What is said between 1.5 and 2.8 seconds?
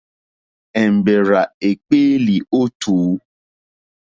èkpéélì ó